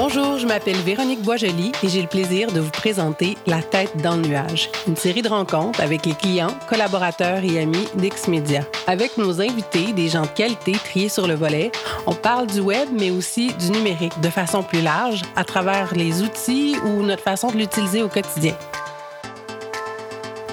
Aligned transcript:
Bonjour, 0.00 0.38
je 0.38 0.46
m'appelle 0.46 0.76
Véronique 0.76 1.22
Boisjoli 1.22 1.72
et 1.82 1.88
j'ai 1.88 2.00
le 2.02 2.06
plaisir 2.06 2.52
de 2.52 2.60
vous 2.60 2.70
présenter 2.70 3.36
La 3.48 3.60
tête 3.62 3.96
dans 3.96 4.14
le 4.14 4.22
nuage, 4.22 4.70
une 4.86 4.94
série 4.94 5.22
de 5.22 5.28
rencontres 5.28 5.80
avec 5.80 6.06
les 6.06 6.12
clients, 6.12 6.56
collaborateurs 6.68 7.42
et 7.42 7.58
amis 7.58 7.88
d'Exmedia. 7.96 8.60
Avec 8.86 9.18
nos 9.18 9.40
invités, 9.40 9.92
des 9.92 10.06
gens 10.06 10.22
de 10.22 10.28
qualité 10.28 10.70
triés 10.84 11.08
sur 11.08 11.26
le 11.26 11.34
volet, 11.34 11.72
on 12.06 12.14
parle 12.14 12.46
du 12.46 12.60
web 12.60 12.88
mais 12.92 13.10
aussi 13.10 13.52
du 13.54 13.72
numérique 13.72 14.20
de 14.20 14.28
façon 14.28 14.62
plus 14.62 14.82
large 14.82 15.22
à 15.34 15.42
travers 15.42 15.92
les 15.96 16.22
outils 16.22 16.76
ou 16.84 17.02
notre 17.02 17.24
façon 17.24 17.50
de 17.50 17.56
l'utiliser 17.56 18.00
au 18.00 18.08
quotidien. 18.08 18.54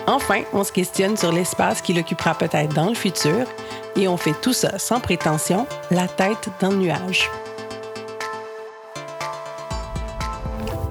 Enfin, 0.08 0.42
on 0.54 0.64
se 0.64 0.72
questionne 0.72 1.18
sur 1.18 1.32
l'espace 1.32 1.84
qu'il 1.84 2.00
occupera 2.00 2.34
peut-être 2.34 2.74
dans 2.74 2.90
le 2.90 2.96
futur 2.96 3.46
et 3.96 4.08
on 4.08 4.18
fait 4.18 4.34
tout 4.42 4.54
ça 4.54 4.80
sans 4.80 5.00
prétention, 5.00 5.68
la 5.92 6.08
tête 6.08 6.50
dans 6.60 6.72
le 6.72 6.78
nuage. 6.78 7.30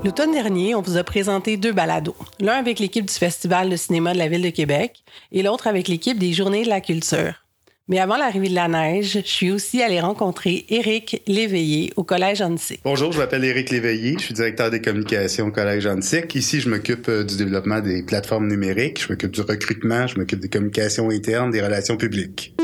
L'automne 0.04 0.32
dernier, 0.32 0.74
on 0.74 0.82
vous 0.82 0.98
a 0.98 1.02
présenté 1.02 1.56
deux 1.56 1.72
balados. 1.72 2.14
L'un 2.38 2.52
avec 2.52 2.78
l'équipe 2.78 3.06
du 3.06 3.14
Festival 3.14 3.70
de 3.70 3.76
cinéma 3.76 4.12
de 4.12 4.18
la 4.18 4.28
Ville 4.28 4.42
de 4.42 4.50
Québec 4.50 5.02
et 5.32 5.42
l'autre 5.42 5.66
avec 5.66 5.88
l'équipe 5.88 6.18
des 6.18 6.34
Journées 6.34 6.62
de 6.62 6.68
la 6.68 6.82
culture. 6.82 7.42
Mais 7.88 7.98
avant 7.98 8.18
l'arrivée 8.18 8.50
de 8.50 8.54
la 8.54 8.68
neige, 8.68 9.12
je 9.24 9.26
suis 9.26 9.50
aussi 9.50 9.82
allé 9.82 10.00
rencontrer 10.00 10.66
Éric 10.68 11.22
Léveillé 11.26 11.94
au 11.96 12.04
Collège 12.04 12.42
Annecy. 12.42 12.80
Bonjour, 12.84 13.12
je 13.12 13.18
m'appelle 13.18 13.44
Éric 13.44 13.70
Léveillé, 13.70 14.16
je 14.18 14.24
suis 14.24 14.34
directeur 14.34 14.70
des 14.70 14.82
communications 14.82 15.46
au 15.46 15.50
Collège 15.50 15.86
Annecy. 15.86 16.18
Ici, 16.34 16.60
je 16.60 16.68
m'occupe 16.68 17.08
euh, 17.08 17.24
du 17.24 17.38
développement 17.38 17.80
des 17.80 18.02
plateformes 18.02 18.46
numériques, 18.46 19.02
je 19.02 19.10
m'occupe 19.10 19.30
du 19.30 19.40
recrutement, 19.40 20.06
je 20.06 20.18
m'occupe 20.18 20.40
des 20.40 20.50
communications 20.50 21.08
internes, 21.08 21.50
des 21.50 21.62
relations 21.62 21.96
publiques. 21.96 22.54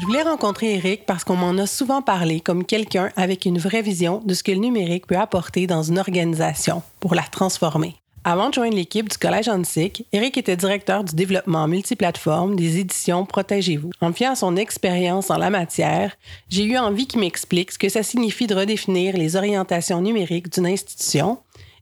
Je 0.00 0.06
voulais 0.06 0.22
rencontrer 0.22 0.74
Eric 0.74 1.06
parce 1.06 1.24
qu'on 1.24 1.34
m'en 1.34 1.58
a 1.60 1.66
souvent 1.66 2.02
parlé 2.02 2.38
comme 2.38 2.64
quelqu'un 2.64 3.10
avec 3.16 3.46
une 3.46 3.58
vraie 3.58 3.82
vision 3.82 4.22
de 4.24 4.32
ce 4.32 4.44
que 4.44 4.52
le 4.52 4.58
numérique 4.58 5.08
peut 5.08 5.16
apporter 5.16 5.66
dans 5.66 5.82
une 5.82 5.98
organisation 5.98 6.82
pour 7.00 7.16
la 7.16 7.22
transformer. 7.22 7.96
Avant 8.22 8.48
de 8.48 8.54
joindre 8.54 8.76
l'équipe 8.76 9.08
du 9.08 9.18
Collège 9.18 9.48
Antique, 9.48 10.06
Eric 10.12 10.38
était 10.38 10.56
directeur 10.56 11.02
du 11.02 11.16
développement 11.16 11.66
multiplateforme 11.66 12.54
des 12.54 12.78
éditions 12.78 13.26
Protégez-vous. 13.26 13.90
En 14.00 14.12
fiant 14.12 14.32
à 14.32 14.36
son 14.36 14.56
expérience 14.56 15.30
en 15.30 15.38
la 15.38 15.50
matière, 15.50 16.16
j'ai 16.48 16.64
eu 16.64 16.78
envie 16.78 17.08
qu'il 17.08 17.20
m'explique 17.20 17.72
ce 17.72 17.78
que 17.78 17.88
ça 17.88 18.04
signifie 18.04 18.46
de 18.46 18.54
redéfinir 18.54 19.16
les 19.16 19.34
orientations 19.34 20.00
numériques 20.00 20.52
d'une 20.52 20.66
institution 20.66 21.38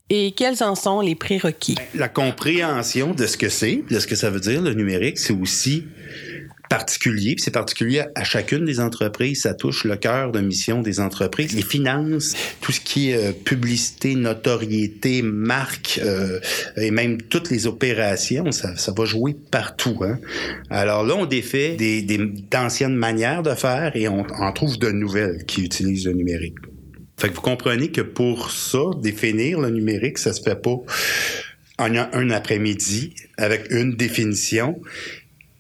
et 0.08 0.32
quels 0.32 0.62
en 0.62 0.74
sont 0.74 1.00
les 1.00 1.16
prérequis. 1.16 1.76
La 1.94 2.08
compréhension 2.08 3.12
de 3.12 3.26
ce 3.26 3.36
que 3.36 3.48
c'est, 3.48 3.82
de 3.90 3.98
ce 3.98 4.06
que 4.06 4.14
ça 4.14 4.30
veut 4.30 4.40
dire 4.40 4.62
le 4.62 4.72
numérique, 4.72 5.18
c'est 5.18 5.32
aussi 5.32 5.84
particulier, 6.68 7.36
c'est 7.38 7.52
particulier 7.52 8.04
à 8.14 8.24
chacune 8.24 8.64
des 8.64 8.80
entreprises, 8.80 9.42
ça 9.42 9.54
touche 9.54 9.84
le 9.84 9.96
cœur 9.96 10.32
de 10.32 10.40
mission 10.40 10.82
des 10.82 11.00
entreprises, 11.00 11.54
les 11.54 11.62
finances, 11.62 12.34
tout 12.60 12.72
ce 12.72 12.80
qui 12.80 13.10
est 13.10 13.16
euh, 13.16 13.32
publicité, 13.32 14.14
notoriété, 14.14 15.22
marque 15.22 16.00
euh, 16.02 16.40
et 16.76 16.90
même 16.90 17.20
toutes 17.22 17.50
les 17.50 17.66
opérations, 17.66 18.52
ça, 18.52 18.76
ça 18.76 18.92
va 18.96 19.04
jouer 19.04 19.36
partout. 19.50 19.98
Hein? 20.02 20.18
Alors 20.70 21.04
là, 21.04 21.14
on 21.16 21.26
défait 21.26 21.76
des, 21.76 22.02
des 22.02 22.18
d'anciennes 22.18 22.94
manières 22.94 23.42
de 23.42 23.54
faire 23.54 23.94
et 23.94 24.08
on 24.08 24.26
en 24.26 24.52
trouve 24.52 24.78
de 24.78 24.90
nouvelles 24.90 25.44
qui 25.46 25.62
utilisent 25.62 26.06
le 26.06 26.12
numérique. 26.12 26.56
Fait 27.18 27.30
que 27.30 27.34
vous 27.34 27.40
comprenez 27.40 27.90
que 27.90 28.02
pour 28.02 28.50
ça, 28.50 28.90
définir 29.00 29.60
le 29.60 29.70
numérique, 29.70 30.18
ça 30.18 30.32
se 30.32 30.42
fait 30.42 30.60
pas 30.60 30.76
en 31.78 31.94
un 31.94 32.30
après-midi 32.30 33.14
avec 33.36 33.70
une 33.70 33.96
définition 33.96 34.80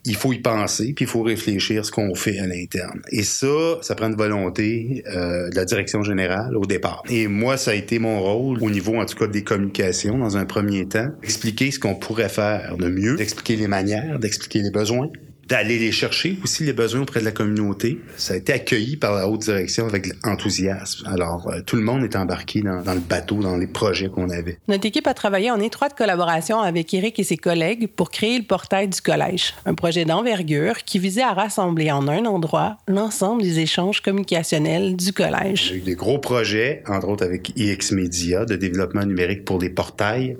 il 0.06 0.16
faut 0.16 0.32
y 0.32 0.38
penser, 0.38 0.92
puis 0.94 1.04
il 1.04 1.08
faut 1.08 1.22
réfléchir 1.22 1.84
ce 1.84 1.90
qu'on 1.90 2.14
fait 2.14 2.38
à 2.38 2.46
l'interne. 2.46 3.02
Et 3.10 3.22
ça, 3.22 3.78
ça 3.82 3.94
prend 3.94 4.06
une 4.06 4.16
volonté 4.16 5.02
euh, 5.08 5.50
de 5.50 5.56
la 5.56 5.64
direction 5.64 6.02
générale 6.02 6.56
au 6.56 6.64
départ. 6.64 7.02
Et 7.08 7.26
moi, 7.26 7.56
ça 7.56 7.72
a 7.72 7.74
été 7.74 7.98
mon 7.98 8.20
rôle, 8.20 8.62
au 8.62 8.70
niveau 8.70 9.00
en 9.00 9.04
tout 9.04 9.16
cas 9.16 9.26
des 9.26 9.42
communications, 9.42 10.16
dans 10.16 10.36
un 10.36 10.44
premier 10.44 10.86
temps, 10.86 11.08
expliquer 11.22 11.70
ce 11.70 11.80
qu'on 11.80 11.96
pourrait 11.96 12.28
faire 12.28 12.76
de 12.76 12.88
mieux, 12.88 13.16
d'expliquer 13.16 13.56
les 13.56 13.66
manières, 13.66 14.18
d'expliquer 14.18 14.62
les 14.62 14.70
besoins, 14.70 15.10
d'aller 15.46 15.78
les 15.78 15.92
chercher 15.92 16.38
aussi 16.42 16.64
les 16.64 16.72
besoins 16.72 17.02
auprès 17.02 17.20
de 17.20 17.24
la 17.24 17.32
communauté. 17.32 18.00
Ça 18.16 18.34
a 18.34 18.36
été 18.36 18.52
accueilli 18.52 18.96
par 18.96 19.14
la 19.14 19.28
haute 19.28 19.42
direction 19.42 19.86
avec 19.86 20.08
enthousiasme. 20.24 21.06
Alors, 21.06 21.48
euh, 21.48 21.60
tout 21.64 21.76
le 21.76 21.82
monde 21.82 22.02
est 22.02 22.16
embarqué 22.16 22.62
dans, 22.62 22.82
dans, 22.82 22.94
le 22.94 23.00
bateau, 23.00 23.36
dans 23.36 23.56
les 23.56 23.66
projets 23.66 24.08
qu'on 24.08 24.30
avait. 24.30 24.58
Notre 24.68 24.86
équipe 24.86 25.06
a 25.06 25.14
travaillé 25.14 25.50
en 25.50 25.60
étroite 25.60 25.96
collaboration 25.96 26.60
avec 26.60 26.92
Eric 26.94 27.18
et 27.18 27.24
ses 27.24 27.36
collègues 27.36 27.88
pour 27.88 28.10
créer 28.10 28.38
le 28.38 28.44
portail 28.44 28.88
du 28.88 29.00
collège, 29.00 29.54
un 29.64 29.74
projet 29.74 30.04
d'envergure 30.04 30.78
qui 30.84 30.98
visait 30.98 31.22
à 31.22 31.32
rassembler 31.32 31.90
en 31.90 32.08
un 32.08 32.24
endroit 32.24 32.78
l'ensemble 32.88 33.42
des 33.42 33.60
échanges 33.60 34.00
communicationnels 34.00 34.96
du 34.96 35.12
collège. 35.12 35.70
A 35.72 35.76
eu 35.76 35.80
des 35.80 35.94
gros 35.94 36.18
projets, 36.18 36.82
entre 36.88 37.08
autres 37.08 37.24
avec 37.24 37.52
IX 37.56 37.92
Media, 37.92 38.44
de 38.44 38.56
développement 38.56 39.04
numérique 39.04 39.44
pour 39.44 39.58
des 39.58 39.70
portails. 39.70 40.36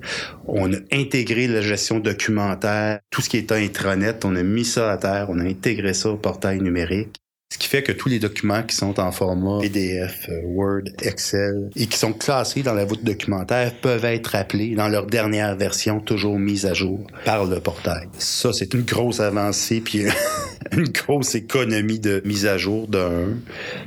On 0.47 0.71
a 0.73 0.77
intégré 0.91 1.47
la 1.47 1.61
gestion 1.61 1.99
documentaire, 1.99 2.99
tout 3.09 3.21
ce 3.21 3.29
qui 3.29 3.37
est 3.37 3.51
intranet, 3.51 4.25
on 4.25 4.35
a 4.35 4.43
mis 4.43 4.65
ça 4.65 4.91
à 4.91 4.96
on 5.03 5.39
a 5.39 5.43
intégré 5.43 5.93
ça 5.93 6.09
au 6.09 6.17
portail 6.17 6.59
numérique. 6.59 7.17
Ce 7.49 7.57
qui 7.57 7.69
fait 7.69 7.81
que 7.81 7.93
tous 7.93 8.09
les 8.09 8.19
documents 8.19 8.61
qui 8.61 8.75
sont 8.75 8.99
en 8.99 9.13
format 9.13 9.59
PDF, 9.61 10.27
euh, 10.27 10.41
Word, 10.43 10.83
Excel 11.01 11.69
et 11.77 11.87
qui 11.87 11.97
sont 11.97 12.11
classés 12.11 12.61
dans 12.61 12.73
la 12.73 12.83
voûte 12.83 13.05
documentaire 13.05 13.73
peuvent 13.79 14.03
être 14.03 14.35
appelés 14.35 14.75
dans 14.75 14.89
leur 14.89 15.05
dernière 15.05 15.55
version, 15.55 16.01
toujours 16.01 16.37
mise 16.37 16.65
à 16.65 16.73
jour 16.73 17.07
par 17.23 17.45
le 17.45 17.61
portail. 17.61 18.09
Ça, 18.17 18.51
c'est 18.51 18.73
une 18.73 18.81
grosse 18.81 19.21
avancée 19.21 19.79
puis 19.79 20.03
une 20.73 20.89
grosse 20.89 21.35
économie 21.35 22.01
de 22.01 22.21
mise 22.25 22.45
à 22.45 22.57
jour 22.57 22.89
d'un, 22.89 23.37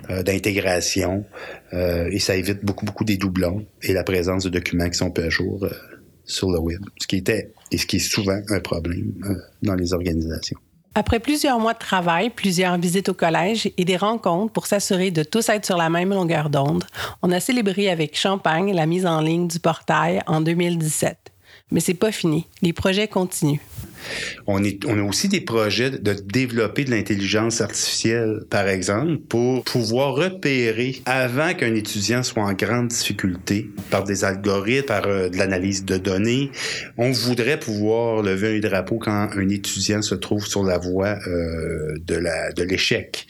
euh, 0.09 0.23
d'intégration 0.23 1.27
euh, 1.75 2.09
et 2.11 2.19
ça 2.19 2.37
évite 2.37 2.65
beaucoup, 2.65 2.87
beaucoup 2.87 3.05
des 3.05 3.19
doublons 3.19 3.67
et 3.83 3.93
la 3.93 4.05
présence 4.05 4.45
de 4.45 4.49
documents 4.49 4.89
qui 4.89 4.97
sont 4.97 5.11
peu 5.11 5.25
à 5.25 5.29
jour 5.29 5.69
sur 6.25 6.51
le 6.51 6.59
web, 6.59 6.81
ce 6.99 7.07
qui 7.07 7.17
était 7.17 7.53
et 7.71 7.77
ce 7.77 7.85
qui 7.85 7.97
est 7.97 7.99
souvent 7.99 8.41
un 8.49 8.61
problème 8.61 9.13
dans 9.63 9.75
les 9.75 9.93
organisations. 9.93 10.59
Après 10.97 11.21
plusieurs 11.21 11.61
mois 11.61 11.75
de 11.75 11.79
travail, 11.79 12.31
plusieurs 12.31 12.77
visites 12.77 13.09
au 13.09 13.15
collège 13.15 13.71
et 13.77 13.85
des 13.85 13.97
rencontres 13.97 14.53
pour 14.53 14.67
s'assurer 14.67 15.13
de 15.13 15.23
tous 15.23 15.49
être 15.49 15.65
sur 15.65 15.77
la 15.77 15.89
même 15.89 16.11
longueur 16.11 16.51
d'onde, 16.51 16.85
on 17.23 17.31
a 17.31 17.39
célébré 17.39 17.89
avec 17.89 18.19
champagne 18.19 18.75
la 18.75 18.87
mise 18.87 19.07
en 19.07 19.21
ligne 19.21 19.47
du 19.47 19.61
portail 19.61 20.21
en 20.27 20.41
2017. 20.41 21.30
Mais 21.71 21.81
c'est 21.81 21.95
pas 21.95 22.13
fini. 22.13 22.47
Les 22.63 22.73
projets 22.73 23.09
continuent. 23.09 23.61
On, 24.47 24.65
a 24.65 25.03
aussi 25.03 25.29
des 25.29 25.41
projets 25.41 25.91
de 25.91 26.13
développer 26.13 26.85
de 26.85 26.91
l'intelligence 26.91 27.61
artificielle, 27.61 28.41
par 28.51 28.69
exemple, 28.69 29.19
pour 29.29 29.65
pouvoir 29.65 30.15
repérer 30.15 31.03
avant 31.05 31.55
qu'un 31.55 31.75
étudiant 31.75 32.23
soit 32.23 32.43
en 32.43 32.53
grande 32.53 32.89
difficulté 32.89 33.71
par 33.91 34.05
des 34.05 34.25
algorithmes, 34.25 34.87
par 34.87 35.07
euh, 35.07 35.29
de 35.29 35.37
l'analyse 35.37 35.85
de 35.85 35.97
données. 35.97 36.51
On 36.97 37.11
voudrait 37.11 37.59
pouvoir 37.59 38.23
lever 38.23 38.57
un 38.57 38.61
drapeau 38.61 38.99
quand 38.99 39.29
un 39.33 39.49
étudiant 39.49 40.03
se 40.03 40.15
trouve 40.15 40.47
sur 40.47 40.65
la 40.65 40.79
voie 40.79 41.19
euh, 41.27 41.97
de 42.07 42.63
l'échec 42.63 43.27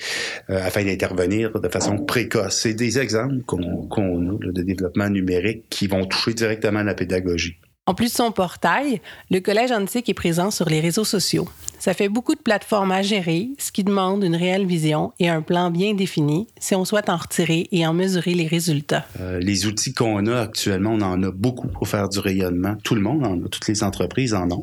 euh, 0.49 0.65
afin 0.65 0.85
d'intervenir 0.85 1.61
de 1.61 1.69
façon 1.69 1.99
précoce. 1.99 2.61
C'est 2.63 2.75
des 2.75 2.99
exemples 2.99 3.43
qu'on 3.47 3.87
qu'on 3.87 4.37
a 4.37 4.53
de 4.53 4.63
développement 4.63 5.09
numérique 5.09 5.65
qui 5.71 5.87
vont 5.87 6.05
toucher 6.07 6.35
directement 6.35 6.83
la 6.83 6.95
pédagogie. 6.95 7.57
En 7.91 7.95
plus 7.95 8.07
de 8.07 8.13
son 8.13 8.31
portail, 8.31 9.01
le 9.33 9.41
Collège 9.41 9.73
Antique 9.73 10.09
est 10.09 10.15
présent 10.15 10.53
sur 10.53 10.69
les 10.69 10.79
réseaux 10.79 11.03
sociaux. 11.03 11.49
Ça 11.81 11.93
fait 11.93 12.09
beaucoup 12.09 12.37
de 12.37 12.41
plateformes 12.41 12.93
à 12.93 13.03
gérer, 13.03 13.49
ce 13.59 13.73
qui 13.73 13.83
demande 13.83 14.23
une 14.23 14.37
réelle 14.37 14.65
vision 14.65 15.13
et 15.19 15.29
un 15.29 15.43
plan 15.43 15.73
bien 15.73 15.93
défini 15.95 16.47
si 16.61 16.77
on 16.77 16.85
souhaite 16.85 17.09
en 17.09 17.17
retirer 17.17 17.67
et 17.73 17.85
en 17.85 17.93
mesurer 17.93 18.35
les 18.35 18.47
résultats. 18.47 19.05
Euh, 19.19 19.41
les 19.41 19.67
outils 19.67 19.93
qu'on 19.93 20.25
a 20.27 20.41
actuellement, 20.41 20.93
on 20.93 21.01
en 21.01 21.21
a 21.21 21.33
beaucoup 21.33 21.67
pour 21.67 21.89
faire 21.89 22.09
du 22.09 22.21
rayonnement. 22.21 22.77
Tout 22.85 22.95
le 22.95 23.01
monde 23.01 23.27
en 23.27 23.45
a, 23.45 23.49
toutes 23.49 23.67
les 23.67 23.83
entreprises 23.83 24.35
en 24.35 24.49
ont. 24.53 24.63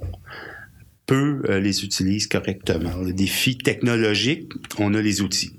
Peu 1.05 1.41
euh, 1.49 1.59
les 1.59 1.83
utilisent 1.83 2.27
correctement. 2.27 2.95
Les 3.03 3.11
défis 3.11 3.57
technologiques, 3.57 4.53
on 4.79 4.93
a 4.93 5.01
les 5.01 5.19
outils. 5.19 5.51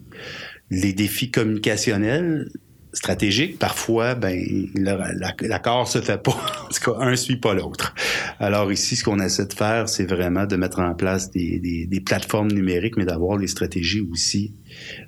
Les 0.70 0.94
défis 0.94 1.30
communicationnels, 1.30 2.48
stratégique, 2.92 3.58
parfois, 3.58 4.14
ben, 4.14 4.38
l'accord 4.74 5.88
se 5.88 6.00
fait 6.00 6.22
pas. 6.22 6.36
En 6.68 6.70
tout 6.70 6.92
cas, 6.92 6.98
un 7.00 7.16
suit 7.16 7.36
pas 7.36 7.54
l'autre. 7.54 7.94
Alors 8.38 8.70
ici, 8.70 8.94
ce 8.94 9.02
qu'on 9.02 9.20
essaie 9.20 9.46
de 9.46 9.52
faire, 9.54 9.88
c'est 9.88 10.04
vraiment 10.04 10.44
de 10.44 10.56
mettre 10.56 10.80
en 10.80 10.94
place 10.94 11.30
des, 11.30 11.58
des, 11.58 11.86
des 11.86 12.00
plateformes 12.00 12.52
numériques, 12.52 12.98
mais 12.98 13.06
d'avoir 13.06 13.38
les 13.38 13.46
stratégies 13.46 14.06
aussi, 14.12 14.52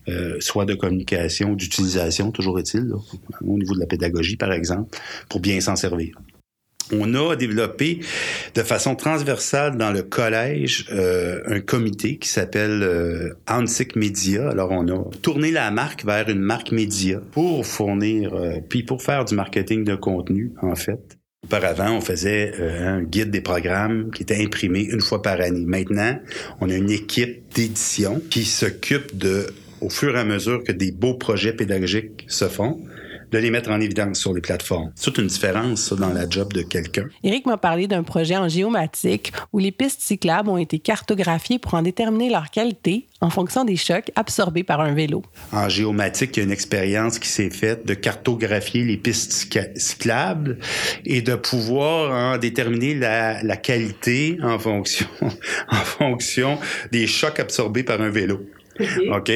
euh, 0.08 0.36
soit 0.40 0.64
de 0.64 0.74
communication, 0.74 1.54
d'utilisation, 1.54 2.30
toujours 2.32 2.58
est-il, 2.58 2.92
au 3.42 3.58
niveau 3.58 3.74
de 3.74 3.80
la 3.80 3.86
pédagogie, 3.86 4.36
par 4.36 4.52
exemple, 4.52 4.96
pour 5.28 5.40
bien 5.40 5.60
s'en 5.60 5.76
servir 5.76 6.16
on 6.92 7.14
a 7.14 7.36
développé 7.36 8.00
de 8.54 8.62
façon 8.62 8.94
transversale 8.94 9.76
dans 9.76 9.92
le 9.92 10.02
collège 10.02 10.86
euh, 10.92 11.40
un 11.46 11.60
comité 11.60 12.16
qui 12.18 12.28
s'appelle 12.28 12.82
euh, 12.82 13.34
Ansic 13.48 13.96
Media. 13.96 14.48
Alors 14.50 14.70
on 14.70 14.86
a 14.88 15.10
tourné 15.22 15.50
la 15.50 15.70
marque 15.70 16.04
vers 16.04 16.28
une 16.28 16.40
marque 16.40 16.72
média 16.72 17.20
pour 17.32 17.66
fournir, 17.66 18.34
euh, 18.34 18.56
puis 18.68 18.82
pour 18.82 19.02
faire 19.02 19.24
du 19.24 19.34
marketing 19.34 19.84
de 19.84 19.94
contenu 19.94 20.52
en 20.62 20.74
fait. 20.74 21.20
Auparavant, 21.42 21.96
on 21.96 22.00
faisait 22.00 22.52
euh, 22.60 22.98
un 22.98 23.02
guide 23.02 23.30
des 23.30 23.40
programmes 23.40 24.10
qui 24.10 24.22
était 24.22 24.42
imprimé 24.42 24.82
une 24.82 25.00
fois 25.00 25.22
par 25.22 25.40
année. 25.40 25.64
Maintenant, 25.64 26.18
on 26.60 26.68
a 26.68 26.74
une 26.74 26.90
équipe 26.90 27.52
d'édition 27.54 28.20
qui 28.30 28.44
s'occupe 28.44 29.16
de, 29.16 29.46
au 29.80 29.88
fur 29.88 30.16
et 30.16 30.20
à 30.20 30.24
mesure 30.24 30.62
que 30.62 30.72
des 30.72 30.92
beaux 30.92 31.14
projets 31.14 31.54
pédagogiques 31.54 32.26
se 32.28 32.46
font, 32.46 32.82
de 33.30 33.38
les 33.38 33.50
mettre 33.50 33.70
en 33.70 33.80
évidence 33.80 34.18
sur 34.18 34.34
les 34.34 34.40
plateformes. 34.40 34.92
C'est 34.94 35.04
toute 35.04 35.18
une 35.18 35.26
différence, 35.26 35.82
ça, 35.82 35.96
dans 35.96 36.12
la 36.12 36.28
job 36.28 36.52
de 36.52 36.62
quelqu'un. 36.62 37.08
Éric 37.22 37.46
m'a 37.46 37.56
parlé 37.56 37.86
d'un 37.86 38.02
projet 38.02 38.36
en 38.36 38.48
géomatique 38.48 39.32
où 39.52 39.58
les 39.58 39.72
pistes 39.72 40.00
cyclables 40.00 40.48
ont 40.48 40.58
été 40.58 40.78
cartographiées 40.78 41.58
pour 41.58 41.74
en 41.74 41.82
déterminer 41.82 42.30
leur 42.30 42.50
qualité 42.50 43.06
en 43.20 43.30
fonction 43.30 43.64
des 43.64 43.76
chocs 43.76 44.10
absorbés 44.16 44.64
par 44.64 44.80
un 44.80 44.94
vélo. 44.94 45.22
En 45.52 45.68
géomatique, 45.68 46.36
il 46.36 46.40
y 46.40 46.42
a 46.42 46.44
une 46.46 46.52
expérience 46.52 47.18
qui 47.18 47.28
s'est 47.28 47.50
faite 47.50 47.86
de 47.86 47.94
cartographier 47.94 48.84
les 48.84 48.96
pistes 48.96 49.32
cyclables 49.76 50.58
et 51.04 51.22
de 51.22 51.34
pouvoir 51.34 52.34
en 52.34 52.38
déterminer 52.38 52.94
la, 52.94 53.42
la 53.42 53.56
qualité 53.56 54.38
en 54.42 54.58
fonction, 54.58 55.06
en 55.68 55.76
fonction 55.76 56.58
des 56.92 57.06
chocs 57.06 57.38
absorbés 57.38 57.82
par 57.82 58.00
un 58.00 58.10
vélo. 58.10 58.40
OK? 58.78 59.32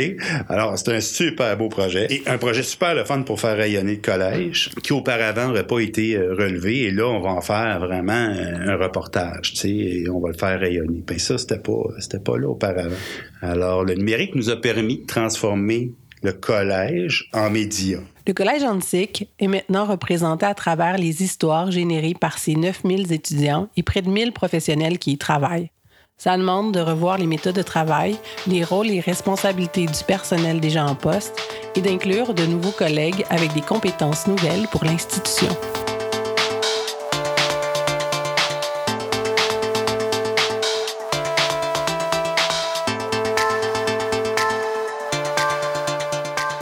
Alors, 0.48 0.78
c'est 0.78 0.92
un 0.92 1.00
super 1.00 1.56
beau 1.56 1.68
projet. 1.68 2.06
Et 2.10 2.22
un 2.26 2.38
projet 2.38 2.62
super 2.62 2.94
le 2.94 3.04
fun 3.04 3.22
pour 3.22 3.40
faire 3.40 3.56
rayonner 3.56 3.96
le 3.96 4.00
collège, 4.00 4.70
qui 4.82 4.92
auparavant 4.92 5.48
n'aurait 5.48 5.66
pas 5.66 5.80
été 5.80 6.16
euh, 6.16 6.34
relevé. 6.34 6.82
Et 6.82 6.90
là, 6.90 7.06
on 7.08 7.20
va 7.20 7.30
en 7.30 7.40
faire 7.40 7.80
vraiment 7.80 8.12
euh, 8.12 8.72
un 8.72 8.76
reportage, 8.76 9.52
tu 9.52 9.56
sais, 9.56 9.68
et 9.68 10.08
on 10.08 10.20
va 10.20 10.28
le 10.28 10.36
faire 10.36 10.58
rayonner. 10.58 11.02
Ben 11.06 11.18
ça, 11.18 11.38
c'était 11.38 11.58
pas, 11.58 11.82
c'était 11.98 12.20
pas 12.20 12.38
là 12.38 12.48
auparavant. 12.48 12.96
Alors, 13.42 13.84
le 13.84 13.94
numérique 13.94 14.34
nous 14.34 14.50
a 14.50 14.56
permis 14.56 14.98
de 14.98 15.06
transformer 15.06 15.92
le 16.22 16.32
collège 16.32 17.28
en 17.34 17.50
média. 17.50 17.98
Le 18.26 18.32
collège 18.32 18.62
antique 18.62 19.28
est 19.38 19.48
maintenant 19.48 19.84
représenté 19.84 20.46
à 20.46 20.54
travers 20.54 20.96
les 20.96 21.22
histoires 21.22 21.70
générées 21.70 22.14
par 22.18 22.38
ses 22.38 22.54
9000 22.54 23.12
étudiants 23.12 23.68
et 23.76 23.82
près 23.82 24.00
de 24.00 24.08
1000 24.08 24.32
professionnels 24.32 24.98
qui 24.98 25.12
y 25.12 25.18
travaillent. 25.18 25.70
Ça 26.16 26.36
demande 26.36 26.72
de 26.72 26.80
revoir 26.80 27.18
les 27.18 27.26
méthodes 27.26 27.56
de 27.56 27.62
travail, 27.62 28.16
les 28.46 28.64
rôles 28.64 28.90
et 28.90 29.00
responsabilités 29.00 29.86
du 29.86 30.04
personnel 30.06 30.60
déjà 30.60 30.86
en 30.86 30.94
poste 30.94 31.36
et 31.74 31.80
d'inclure 31.80 32.34
de 32.34 32.46
nouveaux 32.46 32.70
collègues 32.70 33.24
avec 33.30 33.52
des 33.52 33.60
compétences 33.60 34.26
nouvelles 34.26 34.68
pour 34.68 34.84
l'institution. 34.84 35.48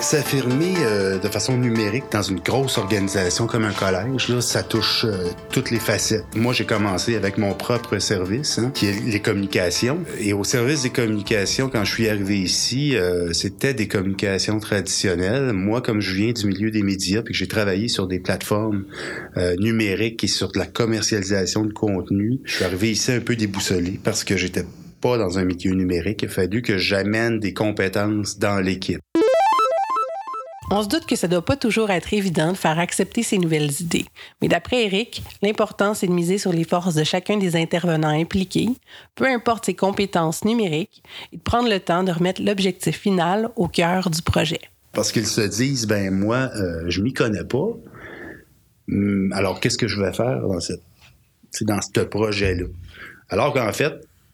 S'affirmer 0.02 0.74
euh, 0.78 1.18
de 1.18 1.28
façon 1.28 1.56
numérique 1.56 2.04
dans 2.10 2.22
une 2.22 2.40
grosse 2.40 2.76
organisation 2.76 3.46
comme 3.46 3.64
un 3.64 3.72
collège, 3.72 4.28
là, 4.28 4.40
ça 4.40 4.62
touche 4.62 5.04
euh, 5.04 5.28
toutes 5.50 5.70
les 5.70 5.78
facettes. 5.78 6.24
Moi, 6.34 6.52
j'ai 6.52 6.64
commencé 6.64 7.14
avec 7.14 7.38
mon 7.38 7.54
propre 7.54 7.98
service, 7.98 8.58
hein, 8.58 8.72
qui 8.74 8.86
est 8.86 9.00
les 9.04 9.20
communications. 9.20 10.00
Et 10.18 10.32
au 10.32 10.44
service 10.44 10.82
des 10.82 10.90
communications, 10.90 11.68
quand 11.68 11.84
je 11.84 11.92
suis 11.92 12.08
arrivé 12.08 12.38
ici, 12.38 12.96
euh, 12.96 13.32
c'était 13.32 13.74
des 13.74 13.86
communications 13.86 14.58
traditionnelles. 14.58 15.52
Moi, 15.52 15.80
comme 15.80 16.00
je 16.00 16.14
viens 16.14 16.32
du 16.32 16.46
milieu 16.46 16.70
des 16.70 16.82
médias, 16.82 17.22
puis 17.22 17.32
que 17.32 17.38
j'ai 17.38 17.48
travaillé 17.48 17.88
sur 17.88 18.06
des 18.06 18.18
plateformes 18.18 18.84
numériques 19.58 20.24
et 20.24 20.28
sur 20.28 20.50
de 20.52 20.58
la 20.58 20.66
commercialisation 20.66 21.64
de 21.64 21.72
contenu, 21.72 22.40
je 22.44 22.56
suis 22.56 22.64
arrivé 22.64 22.90
ici 22.90 23.12
un 23.12 23.20
peu 23.20 23.36
déboussolé 23.36 24.00
parce 24.02 24.24
que 24.24 24.36
j'étais 24.36 24.64
pas 25.00 25.18
dans 25.18 25.38
un 25.38 25.44
milieu 25.44 25.72
numérique. 25.72 26.22
Il 26.22 26.26
a 26.26 26.28
fallu 26.28 26.62
que 26.62 26.78
j'amène 26.78 27.38
des 27.40 27.52
compétences 27.52 28.38
dans 28.38 28.60
l'équipe. 28.60 29.00
On 30.74 30.82
se 30.82 30.88
doute 30.88 31.04
que 31.04 31.16
ça 31.16 31.26
ne 31.26 31.32
doit 31.32 31.44
pas 31.44 31.56
toujours 31.56 31.90
être 31.90 32.14
évident 32.14 32.52
de 32.52 32.56
faire 32.56 32.78
accepter 32.78 33.22
ces 33.22 33.36
nouvelles 33.36 33.82
idées. 33.82 34.06
Mais 34.40 34.48
d'après 34.48 34.86
Eric, 34.86 35.22
l'important, 35.42 35.92
c'est 35.92 36.06
de 36.06 36.12
miser 36.12 36.38
sur 36.38 36.50
les 36.50 36.64
forces 36.64 36.94
de 36.94 37.04
chacun 37.04 37.36
des 37.36 37.56
intervenants 37.56 38.08
impliqués, 38.08 38.70
peu 39.14 39.26
importe 39.26 39.66
ses 39.66 39.74
compétences 39.74 40.46
numériques, 40.46 41.02
et 41.30 41.36
de 41.36 41.42
prendre 41.42 41.68
le 41.68 41.78
temps 41.78 42.04
de 42.04 42.10
remettre 42.10 42.40
l'objectif 42.42 42.98
final 42.98 43.50
au 43.56 43.68
cœur 43.68 44.08
du 44.08 44.22
projet. 44.22 44.62
Parce 44.94 45.12
qu'ils 45.12 45.26
se 45.26 45.42
disent, 45.42 45.86
ben 45.86 46.10
moi, 46.10 46.48
euh, 46.56 46.84
je 46.88 47.02
m'y 47.02 47.12
connais 47.12 47.44
pas. 47.44 47.68
Hum, 48.88 49.30
alors, 49.34 49.60
qu'est-ce 49.60 49.76
que 49.76 49.88
je 49.88 50.00
vais 50.00 50.14
faire 50.14 50.40
dans, 50.40 50.58
dans 51.66 51.80
ce 51.82 52.00
projet-là? 52.00 52.64
Alors 53.28 53.52
qu'en 53.52 53.74
fait, 53.74 53.92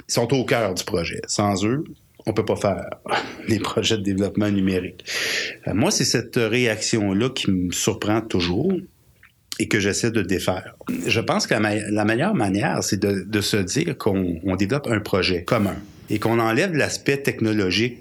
ils 0.09 0.13
sont 0.13 0.33
au 0.33 0.45
cœur 0.45 0.73
du 0.73 0.85
projet. 0.85 1.21
Sans 1.27 1.65
eux, 1.65 1.83
on 2.29 2.33
peut 2.33 2.45
pas 2.45 2.57
faire 2.57 2.91
des 3.49 3.59
projets 3.59 3.97
de 3.97 4.03
développement 4.03 4.51
numérique. 4.51 5.05
Euh, 5.67 5.75
moi, 5.75 5.91
c'est 5.91 6.05
cette 6.05 6.37
réaction-là 6.37 7.31
qui 7.31 7.51
me 7.51 7.73
surprend 7.73 8.21
toujours 8.21 8.73
et 9.59 9.67
que 9.67 9.81
j'essaie 9.81 10.13
de 10.13 10.23
défaire. 10.23 10.77
Je 11.07 11.21
pense 11.21 11.47
que 11.47 11.55
la, 11.55 12.05
meilleure 12.05 12.35
manière, 12.35 12.85
c'est 12.85 13.01
de, 13.01 13.41
se 13.41 13.57
dire 13.57 13.99
qu'on 13.99 14.57
développe 14.57 14.87
un 14.87 15.01
projet 15.01 15.43
commun 15.43 15.77
et 16.11 16.21
qu'on 16.21 16.39
enlève 16.39 16.75
l'aspect 16.75 17.19
technologique 17.19 17.99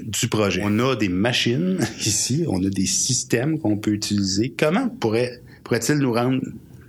du 0.00 0.28
projet. 0.28 0.62
On 0.64 0.78
a 0.78 0.94
des 0.94 1.08
machines 1.08 1.78
ici, 1.98 2.44
on 2.46 2.64
a 2.64 2.68
des 2.68 2.86
systèmes 2.86 3.58
qu'on 3.58 3.76
peut 3.76 3.90
utiliser. 3.90 4.54
Comment 4.56 4.88
pourrait, 4.88 5.40
pourrait-il 5.64 5.96
nous 5.96 6.12
rendre 6.12 6.42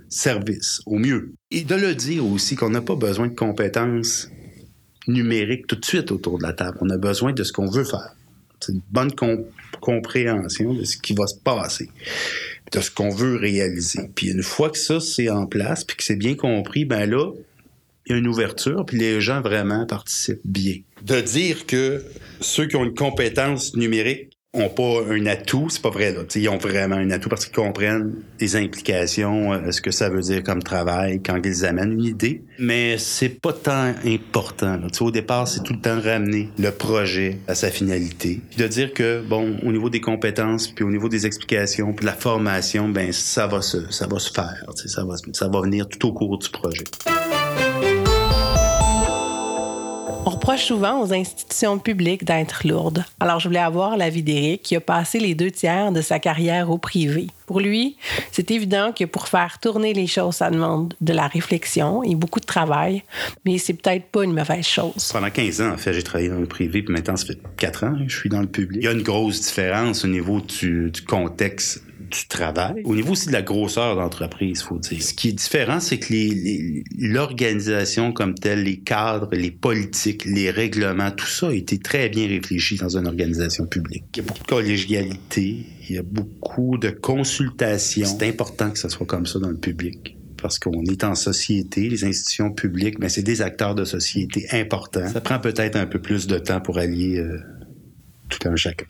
service 0.07 0.81
au 0.85 0.99
mieux? 0.99 1.33
Et 1.49 1.63
de 1.63 1.75
le 1.75 1.95
dire 1.95 2.23
aussi 2.25 2.55
qu'on 2.55 2.69
n'a 2.69 2.81
pas 2.81 2.95
besoin 2.95 3.27
de 3.27 3.35
compétences 3.35 4.29
numérique 5.09 5.67
tout 5.67 5.75
de 5.75 5.85
suite 5.85 6.11
autour 6.11 6.37
de 6.37 6.43
la 6.43 6.53
table. 6.53 6.77
On 6.81 6.89
a 6.89 6.97
besoin 6.97 7.33
de 7.33 7.43
ce 7.43 7.51
qu'on 7.51 7.69
veut 7.69 7.83
faire. 7.83 8.15
C'est 8.59 8.73
une 8.73 8.81
bonne 8.91 9.11
compréhension 9.79 10.73
de 10.73 10.83
ce 10.83 10.97
qui 10.97 11.13
va 11.13 11.27
se 11.27 11.35
passer, 11.35 11.89
de 12.71 12.81
ce 12.81 12.91
qu'on 12.91 13.09
veut 13.09 13.37
réaliser. 13.37 14.09
Puis 14.15 14.27
une 14.27 14.43
fois 14.43 14.69
que 14.69 14.77
ça, 14.77 14.99
c'est 14.99 15.29
en 15.29 15.45
place, 15.45 15.83
puis 15.83 15.95
que 15.95 16.03
c'est 16.03 16.17
bien 16.17 16.35
compris, 16.35 16.83
ben 16.83 17.09
là, 17.09 17.31
il 18.05 18.11
y 18.11 18.15
a 18.15 18.17
une 18.17 18.27
ouverture, 18.27 18.85
puis 18.85 18.97
les 18.97 19.21
gens 19.21 19.41
vraiment 19.41 19.85
participent 19.85 20.41
bien. 20.43 20.77
De 21.03 21.21
dire 21.21 21.65
que 21.67 22.03
ceux 22.41 22.67
qui 22.67 22.75
ont 22.75 22.83
une 22.83 22.95
compétence 22.95 23.75
numérique 23.75 24.31
ont 24.53 24.69
pas 24.69 25.03
un 25.07 25.25
atout, 25.27 25.67
c'est 25.69 25.81
pas 25.81 25.91
vrai. 25.91 26.11
Là. 26.11 26.21
ils 26.35 26.49
ont 26.49 26.57
vraiment 26.57 26.95
un 26.95 27.11
atout 27.11 27.29
parce 27.29 27.45
qu'ils 27.45 27.55
comprennent 27.55 28.15
les 28.39 28.55
implications, 28.55 29.53
euh, 29.53 29.71
ce 29.71 29.79
que 29.79 29.91
ça 29.91 30.09
veut 30.09 30.21
dire 30.21 30.43
comme 30.43 30.63
travail 30.63 31.21
quand 31.21 31.39
ils 31.43 31.65
amènent 31.65 31.93
une 31.93 32.05
idée. 32.05 32.43
Mais 32.57 32.97
c'est 32.97 33.29
pas 33.29 33.53
tant 33.53 33.93
important. 34.05 34.79
Au 35.01 35.11
départ, 35.11 35.47
c'est 35.47 35.61
tout 35.61 35.73
le 35.73 35.79
temps 35.79 36.01
ramener 36.01 36.49
le 36.57 36.71
projet 36.71 37.37
à 37.47 37.53
sa 37.53 37.69
finalité. 37.69 38.41
Puis 38.49 38.57
de 38.57 38.67
dire 38.67 38.93
que, 38.93 39.21
bon, 39.21 39.57
au 39.63 39.71
niveau 39.71 39.89
des 39.89 40.01
compétences, 40.01 40.67
puis 40.67 40.83
au 40.83 40.89
niveau 40.89 41.09
des 41.09 41.25
explications, 41.27 41.93
puis 41.93 42.05
de 42.05 42.09
la 42.09 42.17
formation, 42.17 42.89
ben 42.89 43.11
ça 43.11 43.45
va 43.45 43.61
se, 43.61 43.91
ça 43.91 44.07
va 44.07 44.17
se 44.17 44.31
faire. 44.31 44.65
Ça 44.75 45.03
va, 45.05 45.15
ça 45.33 45.47
va 45.47 45.61
venir 45.61 45.87
tout 45.87 46.07
au 46.07 46.13
cours 46.13 46.39
du 46.39 46.49
projet. 46.49 46.83
On 50.25 50.31
reproche 50.31 50.65
souvent 50.65 51.01
aux 51.01 51.13
institutions 51.13 51.79
publiques 51.79 52.25
d'être 52.25 52.67
lourdes. 52.67 53.03
Alors, 53.19 53.39
je 53.39 53.47
voulais 53.47 53.59
avoir 53.59 53.97
l'avis 53.97 54.21
d'Éric, 54.21 54.61
qui 54.61 54.75
a 54.75 54.81
passé 54.81 55.19
les 55.19 55.33
deux 55.33 55.49
tiers 55.49 55.91
de 55.91 56.01
sa 56.01 56.19
carrière 56.19 56.69
au 56.69 56.77
privé. 56.77 57.27
Pour 57.47 57.59
lui, 57.59 57.95
c'est 58.31 58.51
évident 58.51 58.91
que 58.91 59.05
pour 59.05 59.27
faire 59.27 59.59
tourner 59.59 59.93
les 59.93 60.07
choses, 60.07 60.35
ça 60.35 60.51
demande 60.51 60.93
de 61.01 61.13
la 61.13 61.27
réflexion 61.27 62.03
et 62.03 62.15
beaucoup 62.15 62.39
de 62.39 62.45
travail, 62.45 63.03
mais 63.45 63.57
c'est 63.57 63.73
peut-être 63.73 64.05
pas 64.07 64.23
une 64.23 64.33
mauvaise 64.33 64.67
chose. 64.67 65.09
Pendant 65.11 65.31
15 65.31 65.61
ans, 65.61 65.71
en 65.73 65.77
fait, 65.77 65.93
j'ai 65.93 66.03
travaillé 66.03 66.29
dans 66.29 66.39
le 66.39 66.45
privé, 66.45 66.83
puis 66.83 66.93
maintenant, 66.93 67.15
ça 67.15 67.25
fait 67.25 67.39
4 67.57 67.83
ans 67.85 67.95
que 67.95 68.09
je 68.09 68.17
suis 68.17 68.29
dans 68.29 68.41
le 68.41 68.47
public. 68.47 68.81
Il 68.81 68.85
y 68.85 68.87
a 68.87 68.91
une 68.91 69.03
grosse 69.03 69.41
différence 69.41 70.03
au 70.05 70.09
niveau 70.09 70.41
du, 70.41 70.91
du 70.91 71.01
contexte 71.01 71.83
du 72.09 72.27
travail. 72.27 72.81
Au 72.83 72.95
niveau 72.95 73.13
aussi 73.13 73.27
de 73.27 73.33
la 73.33 73.41
grosseur 73.41 73.95
d'entreprise, 73.95 74.61
faut 74.61 74.77
dire. 74.77 75.01
Ce 75.01 75.13
qui 75.13 75.29
est 75.29 75.33
différent, 75.33 75.79
c'est 75.79 75.99
que 75.99 76.13
l'organisation 76.99 78.11
comme 78.11 78.35
telle, 78.35 78.63
les 78.63 78.79
cadres, 78.79 79.29
les 79.31 79.51
politiques, 79.51 80.25
les 80.25 80.51
règlements, 80.51 81.11
tout 81.11 81.27
ça 81.27 81.49
a 81.49 81.53
été 81.53 81.77
très 81.79 82.09
bien 82.09 82.27
réfléchi 82.27 82.77
dans 82.77 82.97
une 82.97 83.07
organisation 83.07 83.65
publique. 83.65 84.05
Il 84.15 84.17
y 84.17 84.19
a 84.21 84.23
beaucoup 84.23 84.43
de 84.43 84.47
collégialité, 84.47 85.65
il 85.89 85.95
y 85.95 85.97
a 85.97 86.03
beaucoup 86.03 86.77
de 86.77 86.89
consultations. 86.89 88.05
C'est 88.05 88.27
important 88.27 88.71
que 88.71 88.79
ça 88.79 88.89
soit 88.89 89.05
comme 89.05 89.25
ça 89.25 89.39
dans 89.39 89.49
le 89.49 89.57
public 89.57 90.15
parce 90.41 90.57
qu'on 90.57 90.83
est 90.85 91.03
en 91.03 91.15
société, 91.15 91.89
les 91.89 92.05
institutions 92.05 92.51
publiques, 92.51 92.97
mais 92.99 93.09
c'est 93.09 93.23
des 93.23 93.41
acteurs 93.41 93.75
de 93.75 93.83
société 93.83 94.47
importants. 94.51 95.07
Ça 95.09 95.21
prend 95.21 95.39
peut-être 95.39 95.75
un 95.75 95.85
peu 95.85 95.99
plus 95.99 96.27
de 96.27 96.37
temps 96.37 96.61
pour 96.61 96.77
allier 96.77 97.19
euh, 97.19 97.39
tout 98.29 98.47
un 98.47 98.55
chacun. 98.55 98.85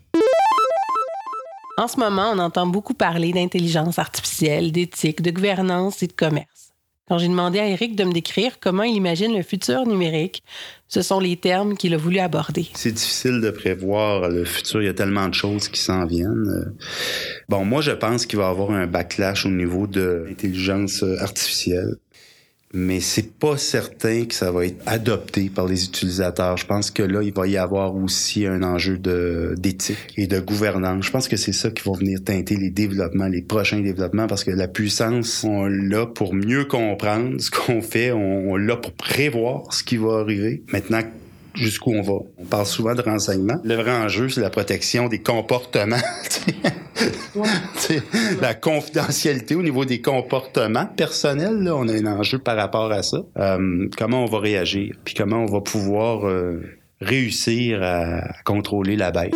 En 1.79 1.87
ce 1.87 1.97
moment, 1.97 2.33
on 2.33 2.39
entend 2.39 2.67
beaucoup 2.67 2.93
parler 2.93 3.31
d'intelligence 3.31 3.99
artificielle, 3.99 4.73
d'éthique, 4.73 5.21
de 5.21 5.31
gouvernance 5.31 6.03
et 6.03 6.07
de 6.07 6.11
commerce. 6.11 6.73
Quand 7.07 7.17
j'ai 7.19 7.29
demandé 7.29 7.57
à 7.57 7.67
Eric 7.67 7.95
de 7.95 8.03
me 8.03 8.11
décrire 8.11 8.59
comment 8.59 8.83
il 8.83 8.95
imagine 8.95 9.33
le 9.33 9.43
futur 9.43 9.87
numérique, 9.87 10.43
ce 10.89 11.01
sont 11.01 11.21
les 11.21 11.37
termes 11.37 11.77
qu'il 11.77 11.93
a 11.93 11.97
voulu 11.97 12.19
aborder. 12.19 12.67
C'est 12.73 12.91
difficile 12.91 13.39
de 13.39 13.49
prévoir 13.49 14.27
le 14.27 14.43
futur. 14.43 14.81
Il 14.81 14.87
y 14.87 14.89
a 14.89 14.93
tellement 14.93 15.29
de 15.29 15.33
choses 15.33 15.69
qui 15.69 15.79
s'en 15.79 16.05
viennent. 16.05 16.75
Bon, 17.47 17.63
moi, 17.63 17.79
je 17.79 17.91
pense 17.91 18.25
qu'il 18.25 18.39
va 18.39 18.47
y 18.47 18.51
avoir 18.51 18.71
un 18.71 18.85
backlash 18.85 19.45
au 19.45 19.49
niveau 19.49 19.87
de 19.87 20.25
l'intelligence 20.27 21.05
artificielle 21.19 21.95
mais 22.73 22.99
c'est 22.99 23.33
pas 23.33 23.57
certain 23.57 24.25
que 24.25 24.33
ça 24.33 24.51
va 24.51 24.65
être 24.65 24.81
adopté 24.85 25.49
par 25.49 25.67
les 25.67 25.85
utilisateurs. 25.85 26.55
Je 26.57 26.67
pense 26.67 26.91
que 26.91 27.01
là, 27.01 27.23
il 27.23 27.33
va 27.33 27.47
y 27.47 27.57
avoir 27.57 27.95
aussi 27.95 28.45
un 28.45 28.61
enjeu 28.61 28.97
de, 28.97 29.55
d'éthique 29.57 30.13
et 30.17 30.27
de 30.27 30.39
gouvernance. 30.39 31.05
Je 31.05 31.11
pense 31.11 31.27
que 31.27 31.35
c'est 31.35 31.53
ça 31.53 31.71
qui 31.71 31.87
va 31.89 31.97
venir 31.97 32.23
teinter 32.23 32.57
les 32.57 32.69
développements, 32.69 33.27
les 33.27 33.41
prochains 33.41 33.79
développements, 33.79 34.27
parce 34.27 34.43
que 34.43 34.51
la 34.51 34.67
puissance, 34.67 35.43
on 35.43 35.65
l'a 35.65 36.05
pour 36.05 36.35
mieux 36.35 36.65
comprendre 36.65 37.41
ce 37.41 37.49
qu'on 37.49 37.81
fait, 37.81 38.11
on, 38.11 38.55
l'a 38.55 38.75
pour 38.75 38.93
prévoir 38.93 39.73
ce 39.73 39.83
qui 39.83 39.97
va 39.97 40.19
arriver. 40.19 40.63
Maintenant, 40.71 41.01
jusqu'où 41.59 41.91
on 41.91 42.01
va. 42.01 42.19
On 42.37 42.45
parle 42.45 42.65
souvent 42.65 42.95
de 42.95 43.01
renseignement. 43.01 43.59
Le 43.63 43.75
vrai 43.75 43.91
enjeu, 43.91 44.29
c'est 44.29 44.41
la 44.41 44.49
protection 44.49 45.07
des 45.07 45.19
comportements. 45.19 45.97
la 48.41 48.53
confidentialité 48.53 49.55
au 49.55 49.61
niveau 49.61 49.85
des 49.85 50.01
comportements 50.01 50.85
personnels, 50.85 51.61
là, 51.61 51.75
on 51.75 51.87
a 51.87 51.93
un 51.93 52.05
enjeu 52.05 52.39
par 52.39 52.55
rapport 52.55 52.91
à 52.91 53.03
ça. 53.03 53.19
Euh, 53.37 53.87
comment 53.97 54.23
on 54.23 54.27
va 54.27 54.39
réagir, 54.39 54.95
puis 55.03 55.13
comment 55.13 55.43
on 55.43 55.51
va 55.51 55.61
pouvoir 55.61 56.27
euh, 56.27 56.61
réussir 57.01 57.81
à 57.83 58.21
contrôler 58.43 58.95
la 58.95 59.11
bête. 59.11 59.33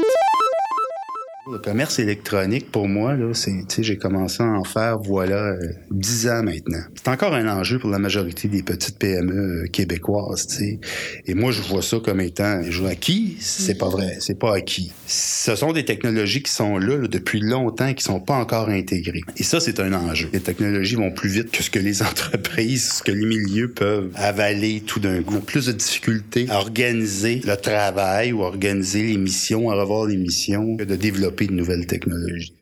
Le 1.52 1.60
commerce 1.60 2.00
électronique, 2.00 2.72
pour 2.72 2.88
moi, 2.88 3.16
là, 3.16 3.34
j'ai 3.78 3.98
commencé 3.98 4.42
à 4.42 4.46
en 4.46 4.64
faire, 4.64 4.98
voilà, 5.00 5.50
euh, 5.50 5.74
dix 5.92 6.30
ans 6.30 6.42
maintenant. 6.42 6.80
C'est 6.96 7.10
encore 7.10 7.34
un 7.34 7.46
enjeu 7.50 7.80
pour 7.80 7.90
la 7.90 8.00
majorité 8.00 8.48
des 8.48 8.64
petites 8.64 8.98
PME 8.98 9.34
euh, 9.34 9.68
québécoises, 9.68 10.48
tu 10.48 10.80
Et 11.26 11.34
moi, 11.34 11.52
je 11.52 11.62
vois 11.62 11.82
ça 11.82 11.98
comme 12.00 12.22
étant 12.22 12.62
acquis. 12.90 13.36
C'est 13.42 13.78
pas 13.78 13.90
vrai. 13.90 14.16
C'est 14.22 14.40
pas 14.40 14.56
acquis. 14.56 14.94
Ce 15.06 15.54
sont 15.58 15.74
des 15.74 15.84
technologies 15.84 16.44
qui 16.44 16.52
sont 16.52 16.78
là, 16.78 17.10
depuis 17.10 17.42
longtemps 17.42 17.94
qui 17.94 18.06
sont 18.06 18.22
pas 18.22 18.36
encore 18.36 18.70
intégrées. 18.70 19.24
Et 19.36 19.44
ça, 19.44 19.60
c'est 19.60 19.82
un 19.82 19.92
enjeu. 19.92 20.30
Les 20.32 20.40
technologies 20.40 20.96
vont 20.96 21.12
plus 21.12 21.30
vite 21.30 21.52
que 21.52 21.62
ce 21.62 21.70
que 21.70 21.80
les 21.80 22.02
entreprises, 22.04 23.00
ce 23.00 23.04
que 23.04 23.12
les 23.12 23.26
milieux 23.26 23.70
peuvent 23.70 24.12
avaler 24.16 24.82
tout 24.88 25.02
d'un 25.02 25.22
coup. 25.22 25.42
Plus 25.42 25.66
de 25.66 25.74
difficultés 25.74 26.46
à 26.50 26.60
organiser 26.60 27.42
le 27.46 27.58
travail 27.58 28.32
ou 28.32 28.44
organiser 28.44 29.04
les 29.04 29.18
missions, 29.18 29.70
à 29.70 29.76
revoir 29.76 30.06
les 30.06 30.16
missions, 30.16 30.78
que 30.78 30.86
de 30.86 30.96
développer 30.96 31.33
de 31.48 31.54
nouvelles 31.54 31.88
technologies. 31.88 32.56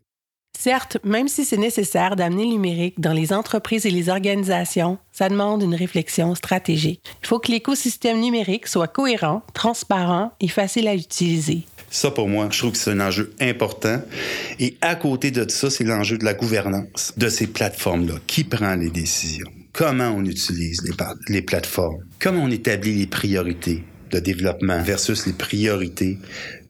Certes, 0.57 0.97
même 1.03 1.27
si 1.27 1.43
c'est 1.43 1.57
nécessaire 1.57 2.15
d'amener 2.15 2.43
le 2.43 2.51
numérique 2.51 2.99
dans 2.99 3.13
les 3.13 3.33
entreprises 3.33 3.85
et 3.85 3.89
les 3.89 4.09
organisations, 4.09 4.99
ça 5.11 5.27
demande 5.27 5.63
une 5.63 5.73
réflexion 5.73 6.35
stratégique. 6.35 7.01
Il 7.23 7.27
faut 7.27 7.39
que 7.39 7.51
l'écosystème 7.51 8.19
numérique 8.19 8.67
soit 8.67 8.87
cohérent, 8.87 9.41
transparent 9.53 10.33
et 10.39 10.47
facile 10.49 10.87
à 10.87 10.93
utiliser. 10.93 11.63
Ça, 11.89 12.11
pour 12.11 12.27
moi, 12.27 12.47
je 12.51 12.59
trouve 12.59 12.73
que 12.73 12.77
c'est 12.77 12.91
un 12.91 12.99
enjeu 12.99 13.33
important. 13.41 14.01
Et 14.59 14.77
à 14.81 14.95
côté 14.95 15.31
de 15.31 15.49
ça, 15.49 15.69
c'est 15.71 15.83
l'enjeu 15.83 16.17
de 16.17 16.25
la 16.25 16.35
gouvernance 16.35 17.13
de 17.17 17.27
ces 17.27 17.47
plateformes-là. 17.47 18.15
Qui 18.27 18.43
prend 18.43 18.75
les 18.75 18.89
décisions? 18.89 19.49
Comment 19.73 20.09
on 20.09 20.23
utilise 20.25 20.81
les, 20.83 20.93
les 21.27 21.41
plateformes? 21.41 22.03
Comment 22.19 22.43
on 22.43 22.51
établit 22.51 22.93
les 22.93 23.07
priorités 23.07 23.83
de 24.11 24.19
développement 24.19 24.81
versus 24.83 25.25
les 25.25 25.33
priorités 25.33 26.17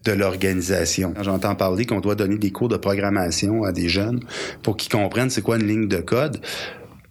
de 0.05 0.11
l'organisation. 0.11 1.13
J'entends 1.21 1.55
parler 1.55 1.85
qu'on 1.85 1.99
doit 1.99 2.15
donner 2.15 2.37
des 2.37 2.51
cours 2.51 2.69
de 2.69 2.77
programmation 2.77 3.63
à 3.63 3.71
des 3.71 3.89
jeunes 3.89 4.21
pour 4.63 4.77
qu'ils 4.77 4.91
comprennent 4.91 5.29
c'est 5.29 5.41
quoi 5.41 5.57
une 5.57 5.67
ligne 5.67 5.87
de 5.87 5.97
code. 5.97 6.41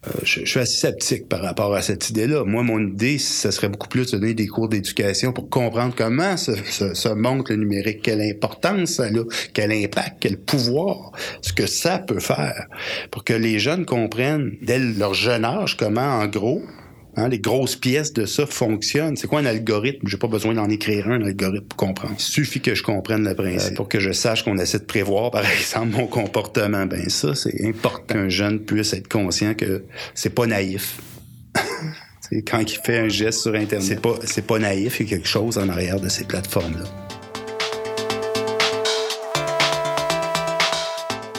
Euh, 0.06 0.10
je, 0.22 0.46
suis 0.46 0.58
assez 0.58 0.78
sceptique 0.78 1.28
par 1.28 1.42
rapport 1.42 1.74
à 1.74 1.82
cette 1.82 2.08
idée-là. 2.08 2.44
Moi, 2.44 2.62
mon 2.62 2.80
idée, 2.80 3.18
ce 3.18 3.50
serait 3.50 3.68
beaucoup 3.68 3.88
plus 3.88 4.10
de 4.10 4.16
donner 4.16 4.32
des 4.32 4.46
cours 4.46 4.70
d'éducation 4.70 5.34
pour 5.34 5.50
comprendre 5.50 5.94
comment 5.94 6.38
se, 6.38 6.52
se, 6.54 7.08
montre 7.10 7.52
le 7.52 7.58
numérique, 7.58 8.00
quelle 8.00 8.22
importance 8.22 8.92
ça 8.92 9.04
a, 9.04 9.24
quel 9.52 9.72
impact, 9.72 10.16
quel 10.20 10.38
pouvoir, 10.38 11.12
ce 11.42 11.52
que 11.52 11.66
ça 11.66 11.98
peut 11.98 12.20
faire, 12.20 12.66
pour 13.10 13.24
que 13.24 13.34
les 13.34 13.58
jeunes 13.58 13.84
comprennent 13.84 14.52
dès 14.62 14.78
leur 14.78 15.12
jeune 15.12 15.44
âge 15.44 15.76
comment, 15.76 16.00
en 16.00 16.26
gros, 16.28 16.62
Hein, 17.16 17.28
les 17.28 17.40
grosses 17.40 17.74
pièces 17.74 18.12
de 18.12 18.24
ça 18.24 18.46
fonctionnent. 18.46 19.16
C'est 19.16 19.26
quoi 19.26 19.40
un 19.40 19.46
algorithme? 19.46 20.06
J'ai 20.06 20.16
pas 20.16 20.28
besoin 20.28 20.54
d'en 20.54 20.68
écrire 20.68 21.08
un, 21.08 21.20
un 21.20 21.26
algorithme 21.26 21.66
pour 21.66 21.76
comprendre. 21.76 22.14
Il 22.16 22.22
suffit 22.22 22.60
que 22.60 22.74
je 22.74 22.82
comprenne 22.82 23.24
le 23.24 23.34
principe. 23.34 23.74
pour 23.74 23.88
que 23.88 23.98
je 23.98 24.12
sache 24.12 24.44
qu'on 24.44 24.56
essaie 24.58 24.78
de 24.78 24.84
prévoir, 24.84 25.30
par 25.30 25.44
exemple, 25.58 25.88
mon 25.88 26.06
comportement. 26.06 26.86
Ben 26.86 27.08
ça, 27.08 27.34
c'est 27.34 27.66
important 27.66 28.02
qu'un 28.06 28.28
jeune 28.28 28.60
puisse 28.60 28.92
être 28.92 29.08
conscient 29.08 29.54
que 29.54 29.84
c'est 30.14 30.34
pas 30.34 30.46
naïf. 30.46 31.00
quand 32.46 32.60
il 32.60 32.78
fait 32.84 32.98
un 32.98 33.08
geste 33.08 33.40
sur 33.40 33.54
Internet, 33.54 33.82
c'est 33.82 34.00
pas, 34.00 34.14
c'est 34.24 34.46
pas 34.46 34.58
naïf, 34.58 35.00
il 35.00 35.06
y 35.06 35.06
a 35.08 35.16
quelque 35.16 35.28
chose 35.28 35.58
en 35.58 35.68
arrière 35.68 36.00
de 36.00 36.08
ces 36.08 36.24
plateformes-là. 36.24 36.84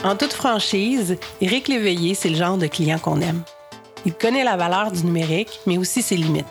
En 0.04 0.16
toute 0.16 0.32
franchise, 0.32 1.16
Éric 1.40 1.68
Léveillé, 1.68 2.14
c'est 2.14 2.28
le 2.28 2.36
genre 2.36 2.58
de 2.58 2.66
client 2.66 2.98
qu'on 2.98 3.20
aime. 3.20 3.42
Il 4.04 4.14
connaît 4.14 4.44
la 4.44 4.56
valeur 4.56 4.90
du 4.90 5.04
numérique, 5.04 5.60
mais 5.66 5.78
aussi 5.78 6.02
ses 6.02 6.16
limites. 6.16 6.46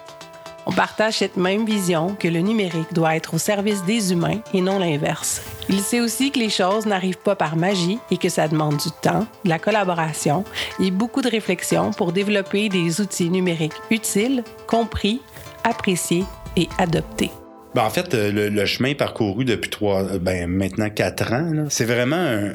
On 0.66 0.72
partage 0.72 1.16
cette 1.16 1.38
même 1.38 1.66
vision 1.66 2.16
que 2.16 2.28
le 2.28 2.40
numérique 2.40 2.94
doit 2.94 3.16
être 3.16 3.34
au 3.34 3.38
service 3.38 3.84
des 3.84 4.14
humains 4.14 4.42
et 4.54 4.62
non 4.62 4.80
l'inverse. 4.80 5.42
Il 5.70 5.80
sait 5.80 6.00
aussi 6.00 6.32
que 6.32 6.40
les 6.40 6.50
choses 6.50 6.86
n'arrivent 6.86 7.18
pas 7.18 7.36
par 7.36 7.56
magie 7.56 8.00
et 8.12 8.18
que 8.18 8.30
ça 8.30 8.48
demande 8.48 8.78
du 8.78 8.90
temps, 9.02 9.26
de 9.44 9.50
la 9.50 9.60
collaboration 9.60 10.44
et 10.80 10.92
beaucoup 10.92 11.22
de 11.22 11.30
réflexion 11.30 11.92
pour 11.92 12.12
développer 12.12 12.70
des 12.70 13.02
outils 13.02 13.30
numériques 13.30 13.74
utiles, 13.90 14.44
compris, 14.68 15.22
appréciés 15.64 16.26
et 16.56 16.70
adoptés. 16.78 17.32
Ben, 17.74 17.84
en 17.84 17.90
fait, 17.90 18.14
euh, 18.14 18.50
le, 18.50 18.66
chemin 18.66 18.94
parcouru 18.94 19.46
depuis 19.46 19.70
trois, 19.70 20.04
euh, 20.04 20.20
ben, 20.20 20.48
maintenant 20.48 20.90
quatre 20.90 21.32
ans, 21.32 21.66
c'est 21.70 21.86
vraiment 21.86 22.18
un, 22.18 22.54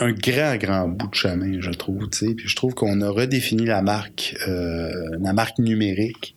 un, 0.00 0.12
grand, 0.12 0.56
grand 0.56 0.88
bout 0.88 1.08
de 1.08 1.14
chemin, 1.14 1.60
je 1.60 1.70
trouve. 1.70 2.08
Puis 2.08 2.48
je 2.48 2.56
trouve 2.56 2.74
qu'on 2.74 3.00
a 3.00 3.10
redéfini 3.10 3.66
la 3.66 3.82
marque, 3.82 4.36
euh, 4.46 4.90
la 5.20 5.32
marque 5.32 5.58
numérique 5.58 6.36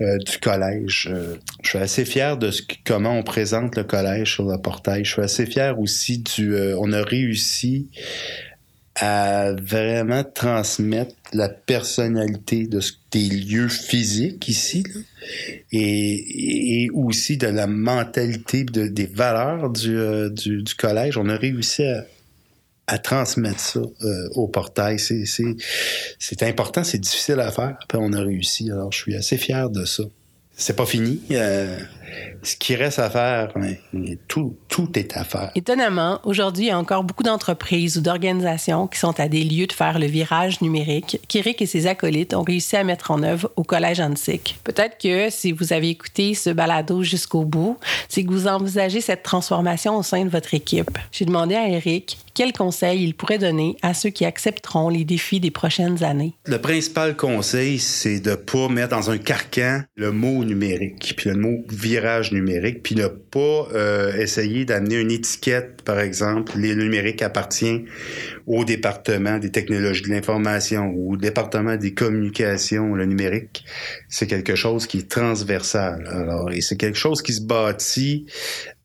du 0.00 0.38
collège. 0.38 1.10
je 1.62 1.68
suis 1.68 1.78
assez 1.78 2.06
fier 2.06 2.38
de 2.38 2.50
ce, 2.50 2.62
comment 2.86 3.18
on 3.18 3.22
présente 3.22 3.76
le 3.76 3.84
collège 3.84 4.34
sur 4.34 4.50
le 4.50 4.58
portail. 4.58 5.04
Je 5.04 5.12
suis 5.12 5.22
assez 5.22 5.44
fier 5.44 5.78
aussi 5.78 6.18
du. 6.18 6.56
on 6.78 6.92
a 6.92 7.02
réussi 7.02 7.88
à 9.00 9.52
vraiment 9.52 10.24
transmettre 10.24 11.14
la 11.32 11.48
personnalité 11.48 12.66
de 12.66 12.80
des 13.12 13.28
lieux 13.28 13.68
physiques 13.68 14.48
ici 14.48 14.84
et, 15.72 16.88
aussi 16.92 17.36
de 17.36 17.46
la 17.46 17.66
mentalité 17.66 18.64
de, 18.64 18.86
des 18.86 19.06
valeurs 19.06 19.70
du, 19.70 19.96
euh, 19.96 20.28
du, 20.28 20.62
du, 20.62 20.74
collège. 20.74 21.16
On 21.16 21.28
a 21.28 21.36
réussi 21.36 21.84
à, 21.84 22.04
à 22.90 22.98
transmettre 22.98 23.60
ça 23.60 23.80
euh, 24.02 24.28
au 24.34 24.48
portail. 24.48 24.98
C'est 24.98 26.42
important, 26.42 26.82
c'est 26.82 26.98
difficile 26.98 27.38
à 27.38 27.52
faire. 27.52 27.78
Puis 27.88 27.98
on 28.00 28.12
a 28.12 28.20
réussi. 28.20 28.70
Alors 28.70 28.90
je 28.90 28.98
suis 28.98 29.14
assez 29.14 29.36
fier 29.36 29.70
de 29.70 29.84
ça. 29.84 30.02
C'est 30.56 30.74
pas 30.74 30.86
fini. 30.86 31.22
Euh, 31.30 31.78
ce 32.42 32.56
qui 32.56 32.74
reste 32.74 32.98
à 32.98 33.10
faire, 33.10 33.52
tout, 34.28 34.56
tout 34.68 34.98
est 34.98 35.16
à 35.16 35.24
faire. 35.24 35.50
Étonnamment, 35.54 36.20
aujourd'hui, 36.24 36.66
il 36.66 36.68
y 36.68 36.72
a 36.72 36.78
encore 36.78 37.04
beaucoup 37.04 37.22
d'entreprises 37.22 37.98
ou 37.98 38.00
d'organisations 38.00 38.86
qui 38.86 38.98
sont 38.98 39.18
à 39.20 39.28
des 39.28 39.44
lieux 39.44 39.66
de 39.66 39.72
faire 39.72 39.98
le 39.98 40.06
virage 40.06 40.60
numérique 40.60 41.20
qu'Éric 41.28 41.62
et 41.62 41.66
ses 41.66 41.86
acolytes 41.86 42.34
ont 42.34 42.42
réussi 42.42 42.76
à 42.76 42.84
mettre 42.84 43.10
en 43.10 43.22
œuvre 43.22 43.50
au 43.56 43.62
Collège 43.62 44.00
Antique. 44.00 44.58
Peut-être 44.64 44.98
que 44.98 45.30
si 45.30 45.52
vous 45.52 45.72
avez 45.72 45.90
écouté 45.90 46.34
ce 46.34 46.50
balado 46.50 47.02
jusqu'au 47.02 47.44
bout, 47.44 47.78
c'est 48.08 48.24
que 48.24 48.30
vous 48.30 48.46
envisagez 48.46 49.00
cette 49.00 49.22
transformation 49.22 49.96
au 49.96 50.02
sein 50.02 50.24
de 50.24 50.30
votre 50.30 50.54
équipe. 50.54 50.98
J'ai 51.12 51.24
demandé 51.24 51.54
à 51.54 51.68
Éric 51.68 52.18
quels 52.34 52.52
conseils 52.52 53.02
il 53.04 53.14
pourrait 53.14 53.38
donner 53.38 53.76
à 53.82 53.92
ceux 53.92 54.10
qui 54.10 54.24
accepteront 54.24 54.88
les 54.88 55.04
défis 55.04 55.40
des 55.40 55.50
prochaines 55.50 56.02
années. 56.04 56.32
Le 56.46 56.58
principal 56.58 57.16
conseil, 57.16 57.78
c'est 57.78 58.20
de 58.20 58.30
ne 58.30 58.34
pas 58.36 58.68
mettre 58.68 58.96
dans 58.96 59.10
un 59.10 59.18
carcan 59.18 59.82
le 59.96 60.12
mot 60.12 60.44
numérique, 60.44 61.14
puis 61.16 61.30
le 61.30 61.36
mot 61.36 61.64
virage 61.68 61.99
numérique, 62.32 62.82
puis 62.82 62.94
ne 62.94 63.06
pas 63.06 63.68
euh, 63.74 64.14
essayer 64.16 64.64
d'amener 64.64 64.96
une 64.96 65.10
étiquette, 65.10 65.82
par 65.82 66.00
exemple, 66.00 66.52
le 66.56 66.74
numérique 66.74 67.22
appartient 67.22 67.84
au 68.46 68.64
département 68.64 69.38
des 69.38 69.50
technologies 69.50 70.02
de 70.02 70.08
l'information 70.08 70.92
ou 70.94 71.12
au 71.12 71.16
département 71.16 71.76
des 71.76 71.94
communications, 71.94 72.94
le 72.94 73.06
numérique, 73.06 73.64
c'est 74.08 74.26
quelque 74.26 74.54
chose 74.54 74.86
qui 74.86 74.98
est 74.98 75.10
transversal. 75.10 76.08
Alors, 76.10 76.50
et 76.50 76.60
c'est 76.60 76.76
quelque 76.76 76.98
chose 76.98 77.22
qui 77.22 77.32
se 77.32 77.42
bâtit 77.42 78.26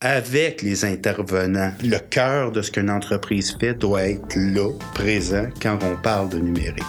avec 0.02 0.62
les 0.62 0.86
intervenants. 0.86 1.74
Le 1.84 1.98
cœur 1.98 2.52
de 2.52 2.62
ce 2.62 2.72
qu'une 2.72 2.90
entreprise 2.90 3.56
fait 3.60 3.74
doit 3.74 4.04
être 4.04 4.36
là, 4.36 4.70
présent, 4.94 5.48
quand 5.62 5.80
on 5.84 5.96
parle 6.02 6.30
de 6.30 6.38
numérique. 6.38 6.84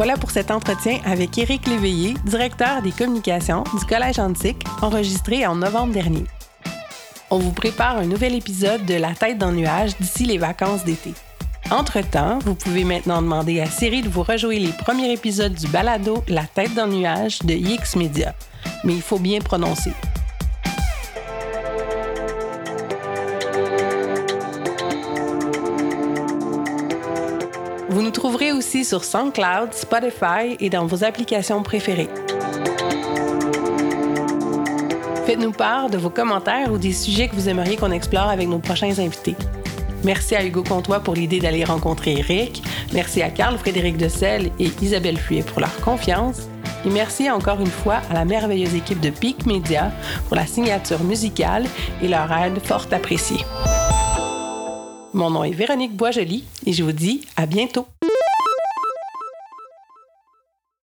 Voilà 0.00 0.16
pour 0.16 0.30
cet 0.30 0.50
entretien 0.50 0.98
avec 1.04 1.36
Éric 1.36 1.66
Léveillé, 1.66 2.14
directeur 2.24 2.80
des 2.80 2.90
communications 2.90 3.64
du 3.78 3.84
Collège 3.84 4.18
Antique, 4.18 4.64
enregistré 4.80 5.46
en 5.46 5.56
novembre 5.56 5.92
dernier. 5.92 6.24
On 7.30 7.38
vous 7.38 7.52
prépare 7.52 7.98
un 7.98 8.06
nouvel 8.06 8.34
épisode 8.34 8.86
de 8.86 8.94
La 8.94 9.12
tête 9.12 9.36
dans 9.36 9.50
le 9.50 9.58
nuage 9.58 9.98
d'ici 10.00 10.24
les 10.24 10.38
vacances 10.38 10.86
d'été. 10.86 11.12
Entre-temps, 11.70 12.38
vous 12.46 12.54
pouvez 12.54 12.84
maintenant 12.84 13.20
demander 13.20 13.60
à 13.60 13.66
Siri 13.66 14.00
de 14.00 14.08
vous 14.08 14.22
rejouer 14.22 14.58
les 14.58 14.72
premiers 14.72 15.12
épisodes 15.12 15.52
du 15.52 15.68
balado 15.68 16.24
La 16.28 16.44
tête 16.44 16.72
dans 16.74 16.86
le 16.86 16.94
nuage 16.94 17.40
de 17.40 17.52
X 17.52 17.96
Media. 17.96 18.34
Mais 18.84 18.94
il 18.94 19.02
faut 19.02 19.18
bien 19.18 19.40
prononcer. 19.40 19.92
Aussi 28.70 28.84
sur 28.84 29.02
SoundCloud, 29.02 29.72
Spotify 29.72 30.56
et 30.60 30.70
dans 30.70 30.86
vos 30.86 31.02
applications 31.02 31.60
préférées. 31.60 32.08
Faites-nous 35.26 35.50
part 35.50 35.90
de 35.90 35.98
vos 35.98 36.08
commentaires 36.08 36.72
ou 36.72 36.78
des 36.78 36.92
sujets 36.92 37.26
que 37.26 37.34
vous 37.34 37.48
aimeriez 37.48 37.76
qu'on 37.76 37.90
explore 37.90 38.28
avec 38.28 38.46
nos 38.46 38.60
prochains 38.60 38.96
invités. 39.00 39.34
Merci 40.04 40.36
à 40.36 40.44
Hugo 40.44 40.62
Comtois 40.62 41.00
pour 41.00 41.14
l'idée 41.14 41.40
d'aller 41.40 41.64
rencontrer 41.64 42.12
Eric. 42.18 42.62
Merci 42.92 43.22
à 43.22 43.30
Carl 43.30 43.58
Frédéric 43.58 43.96
Decel 43.96 44.52
et 44.60 44.70
Isabelle 44.80 45.18
Fuyet 45.18 45.42
pour 45.42 45.58
leur 45.58 45.80
confiance. 45.80 46.42
Et 46.86 46.90
merci 46.90 47.28
encore 47.28 47.58
une 47.58 47.66
fois 47.66 48.00
à 48.08 48.14
la 48.14 48.24
merveilleuse 48.24 48.76
équipe 48.76 49.00
de 49.00 49.10
Peak 49.10 49.46
Media 49.46 49.90
pour 50.28 50.36
la 50.36 50.46
signature 50.46 51.02
musicale 51.02 51.64
et 52.04 52.06
leur 52.06 52.30
aide 52.32 52.60
fort 52.64 52.86
appréciée. 52.92 53.44
Mon 55.12 55.30
nom 55.30 55.42
est 55.42 55.50
Véronique 55.50 55.96
Boisjoli 55.96 56.44
et 56.66 56.72
je 56.72 56.84
vous 56.84 56.92
dis 56.92 57.22
à 57.36 57.46
bientôt. 57.46 57.88